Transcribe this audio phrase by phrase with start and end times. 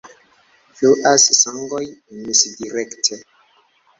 [0.77, 1.83] Fluas sangoj
[2.21, 3.21] misdirekte.